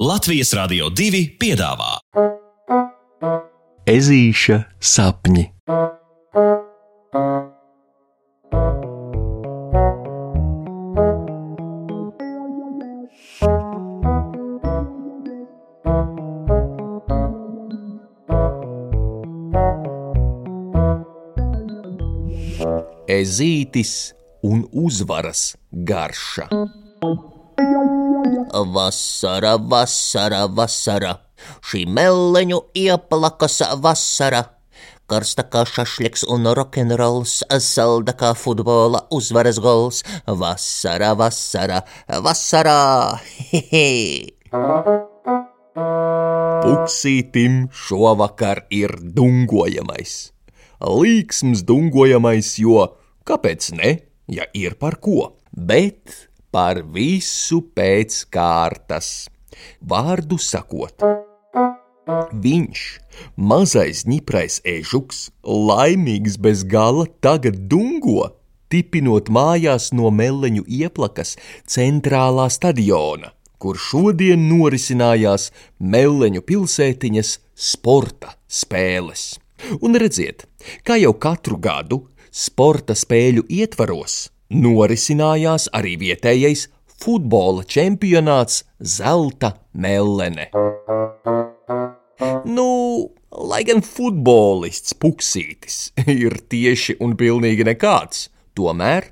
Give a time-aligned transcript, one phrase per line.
[0.00, 1.98] Latvijas Rādio 2 piedāvā
[3.84, 5.42] Ezīša sapņi.
[23.20, 23.92] Ezītis
[24.48, 25.50] un uzvaras
[25.92, 26.48] garša.
[28.50, 31.16] Vasara, vasara, vasara,
[31.64, 34.44] šī meleņu ieplakas vasara.
[35.10, 40.04] Karsta kā šašliks un rokenrols, salda kā futbola uzvaras gols.
[40.26, 41.80] Vasara, vasara,
[42.22, 42.76] vasara,
[43.50, 44.30] hehe!
[46.60, 50.30] Puksītim šovakar ir dungojamais.
[50.80, 52.86] Līksms dungojamais, jo
[53.26, 53.92] kāpēc ne,
[54.30, 59.28] ja ir par ko, bet par visu pēc kārtas.
[59.80, 61.02] Vārdu sakot,
[62.44, 62.82] viņš,
[63.36, 68.30] mazais ņiprais ežuks, laimīgs bez gala, tagad dungo,
[68.72, 71.36] tipinot mājās no meleņu ieplakas
[71.68, 79.34] centrālā stadiona, kur šodien norisinājās meleņu pilsētiņas sporta spēles.
[79.84, 80.46] Un redziet,
[80.86, 86.66] kā jau katru gadu sporta spēļu ietvaros norisinājās arī vietējais
[87.00, 90.50] futbola čempionāts Zelta Mellene.
[92.44, 92.70] Nu,
[93.30, 95.78] lai gan futbolists Puksītis
[96.10, 99.08] ir tieši un pilnīgi nekāds, tomēr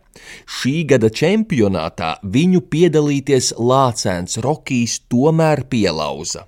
[0.58, 6.44] šī gada čempionātā viņu piedalīties Lācēns Rokijs tomēr pielauza.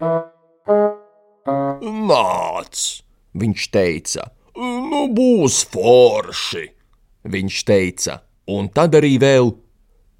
[2.10, 2.82] Nāc,
[3.40, 4.26] viņš teica,
[4.58, 6.66] nu būs forši,
[7.30, 8.18] viņš teica
[8.56, 9.52] un tad arī vēl.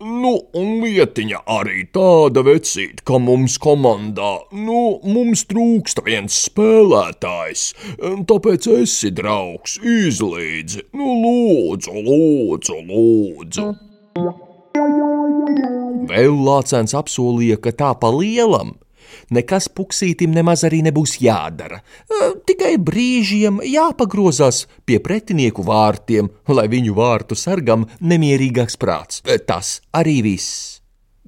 [0.01, 7.67] Nu, un lietiņa arī tāda vecīta, ka mums komandā, nu, mums trūkst viens spēlētājs,
[8.31, 13.69] tāpēc esi draugs, izlīdzi, nu, lūdzu, lūdzu, lūdzu.
[16.09, 18.79] Vēl Lācēns apsolīja, ka tā pa lielam
[19.35, 21.81] nekas puksītim nemaz arī nebūs jādara.
[22.47, 29.25] Tikai brīžiem jāpagrozās pie pretinieku vārtiem, lai viņu vārtu sargam nemierīgāks prāts.
[29.47, 30.81] Tas arī viss.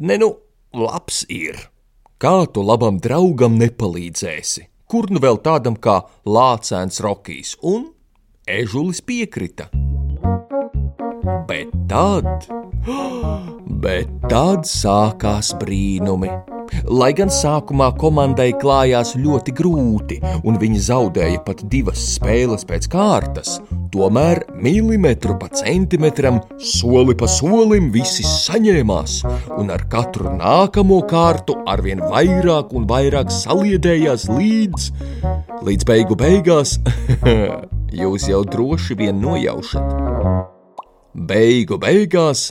[0.03, 0.35] Ne nu,
[0.75, 1.59] labs ir.
[2.23, 4.69] Kā tu labam draugam nepalīdzēsi?
[4.87, 7.57] Kur nu vēl tādam kā Lācēns Rokijs?
[7.65, 7.89] Un
[8.47, 9.69] Ežulis piekrita.
[11.49, 12.47] Bet tad,
[13.85, 16.31] bet tad sākās brīnumi.
[16.89, 23.59] Lai gan sākumā komandai klājās ļoti grūti, un viņi zaudēja pat divas spēles pēc kārtas,
[23.93, 29.19] tomēr milimetru pa centimetram, soli pa solim visi saņēmās,
[29.59, 34.89] un ar katru nākamo kārtu arvien vairāk un vairāk saliedējās līdz,
[35.69, 36.79] līdz beigu beigās,
[38.03, 40.41] jūs jau droši vien nojaušat.
[41.13, 42.51] Beigu beigās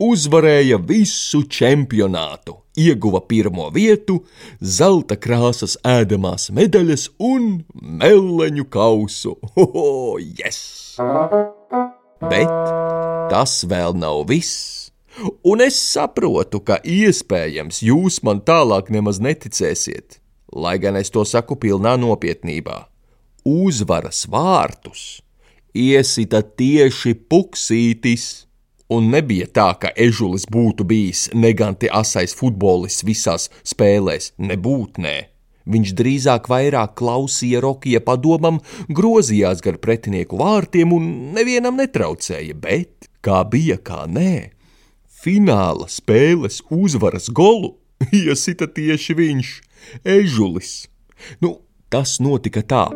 [0.00, 4.20] uzvarēja visu čempionātu, ieguva pirmo vietu,
[4.60, 9.36] zelta krāsas ēdamās medaļas un meleņu kausu.
[9.56, 10.96] Hoho, yes!
[12.20, 12.52] Bet
[13.32, 14.90] tas vēl nav viss.
[15.44, 20.20] Un es saprotu, ka iespējams jūs man tālāk nemaz neticēsiet,
[20.54, 22.86] lai gan es to saku pilnā nopietnībā.
[23.44, 25.20] Uzvaras vārtus
[25.74, 28.46] iesita tieši puksītis.
[28.90, 35.16] Un nebija tā, ka ežulis būtu bijis neganti asais futbolists visās spēlēs, nebūtnē.
[35.70, 38.58] Viņš drīzāk vairāk klausīja Rokija padomam,
[38.88, 44.50] grozījās gar pretinieku vārtiem un nevienam netraucēja, bet, kā bija, kā nē,
[45.22, 47.76] fināla spēles uzvaras golu
[48.24, 49.56] iesita tieši viņš,
[50.18, 50.88] ežulis.
[51.44, 51.60] Nu,
[51.92, 52.88] tas notika tā.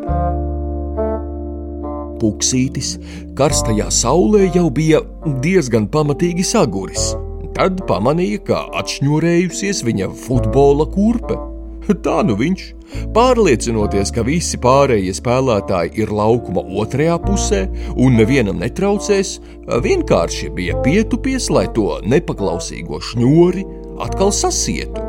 [2.21, 2.95] Puksītis
[3.37, 5.01] karstajā saulē jau bija
[5.43, 7.13] diezgan pamatīgi saguris.
[7.55, 11.37] Tad pamanīja, ka atšņurējusies viņa futbola kurpe.
[11.85, 12.63] Tā nu viņš,
[13.13, 17.61] pārliecinoties, ka visi pārējie spēlētāji ir laukuma otrajā pusē
[17.93, 19.37] un nevienam netraucēs,
[19.85, 23.65] vienkārši bija pietupies, lai to nepaklausīgo šņori
[24.01, 25.03] atkal sasietu.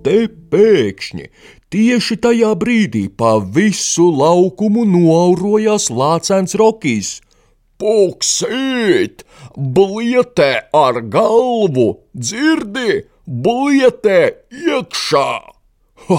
[0.00, 0.20] Te
[0.52, 1.26] pēkšņi
[1.70, 7.10] Tieši tajā brīdī pa visu laukumu noaurojās lācēns Rokijs.
[7.78, 9.22] Puksīt,
[9.54, 14.18] blietē ar galvu, dzirdi, blietē
[14.50, 15.30] iekšā!
[16.08, 16.18] Ha!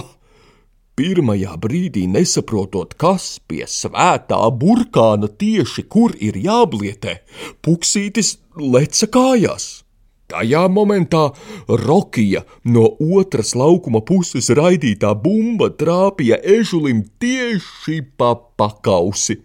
[0.96, 7.20] Pirmajā brīdī nesaprotot, kas pie svētā burkāna tieši kur ir jāblietē,
[7.60, 9.72] puksītis leca kājās.
[10.32, 11.22] Tajā momentā
[11.68, 12.86] Rokija no
[13.20, 18.30] otras laukuma puses raidītā bumba trāpīja ežulim tieši pa
[18.60, 19.42] pakausi,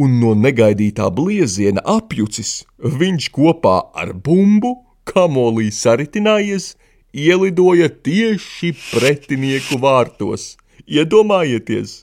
[0.00, 6.72] un no negaidītā blieziena apjucis viņš kopā ar bumbu, kamolī saritinājies,
[7.12, 10.54] ielidoja tieši pretinieku vārtos.
[10.88, 12.00] Iedomājieties,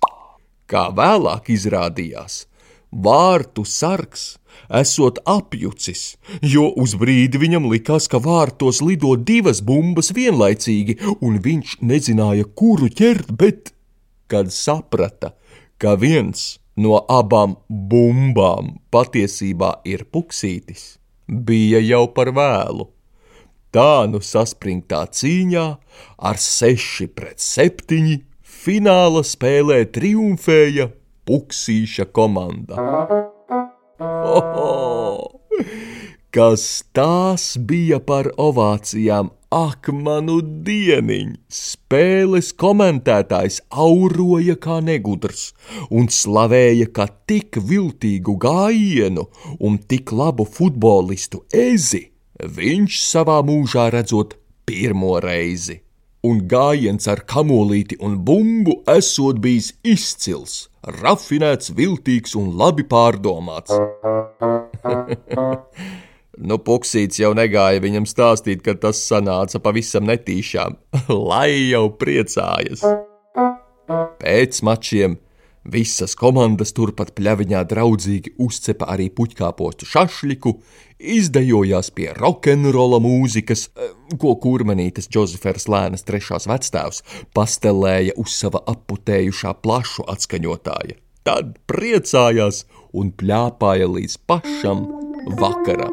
[0.70, 2.44] kā vēlāk izrādījās,
[2.92, 4.36] vārtu sargs
[4.82, 11.78] esot apjucis, jo uz brīdi viņam likās, ka vārtos lido divas bumbas vienlaicīgi, un viņš
[11.82, 13.74] nezināja, kuru ķert, bet,
[14.28, 15.34] kad saprata,
[15.78, 22.90] ka viens no abām bumbām patiesībā ir puksītis, bija jau par vēlu.
[23.74, 25.66] Tā nu saspringtā cīņā
[26.30, 28.22] ar 6 pret 7
[28.68, 30.92] fināla spēlē triumfēja
[31.28, 32.80] Puksīša komanda.
[34.00, 35.42] Oho!
[36.36, 39.32] Kas tās bija par ovācijām?
[39.50, 41.32] Ak, manu dieniņ!
[41.50, 45.54] Spēles komentētājs auroja kā negudrs
[45.90, 49.26] un slavēja, ka tik viltīgu gājienu
[49.58, 52.04] un tik labu futbolistu ezi
[52.38, 55.87] viņš savā mūžā redzot pirmo reizi.
[56.26, 63.74] Un gājiens ar kamolīti un bumbu esot bijis izcils, rafinēts, viltīgs un labi pārdomāts.
[66.50, 70.80] nu, puksīts jau negāja viņam stāstīt, ka tas sanāca pavisam netīšām,
[71.30, 72.82] lai jau priecājas.
[74.18, 75.20] Pēc mačiem
[75.68, 80.54] Visas komandas turpat pļaviņā draudzīgi uzcepa arī puķkāpostu šašliku,
[80.98, 87.04] izdejojās pie rokenrola mūzikas, eh, ko kurmenītes Džozefers Lēnas trešās vecstāvs
[87.36, 90.96] pastelēja uz sava aputējušā plašu atskaņotāja.
[91.28, 94.88] Tad priecājās un pļāpāja līdz pašam
[95.36, 95.92] vakaram.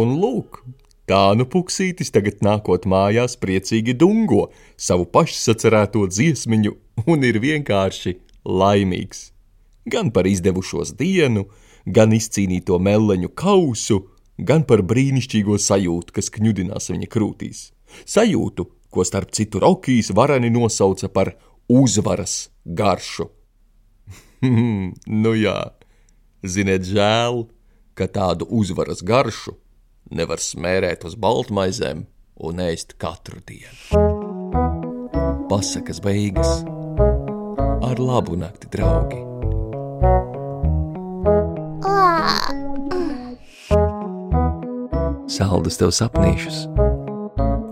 [0.00, 0.62] Un lūk,
[1.10, 4.44] Tā nu puksītis tagad nākot mājās priecīgi dungo
[4.78, 6.70] savu pašsacerēto dziesmiņu
[7.06, 9.30] un ir vienkārši laimīgs.
[9.90, 11.46] Gan par izdevušos dienu,
[11.86, 14.02] gan izcīnīto meleņu kausu,
[14.38, 17.70] gan par brīnišķīgo sajūtu, kas kņudinās viņa krūtīs.
[18.06, 21.34] Sajūtu, ko starp citu Rokijs varani nosauca par
[21.70, 23.28] uzvaras garšu.
[25.22, 25.58] nu jā,
[26.42, 27.44] ziniet, žēl,
[27.94, 29.56] ka tādu uzvaras garšu
[30.10, 32.04] nevar smērēt uz baltmaizēm
[32.40, 34.00] un ēst katru dienu.
[35.50, 36.60] Pasakas beigas
[37.82, 39.20] ar labu nakti, draugi!
[45.30, 46.64] Saldus tev sapnīšus!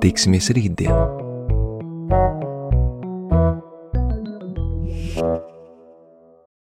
[0.03, 1.28] Tiksimies rītdien!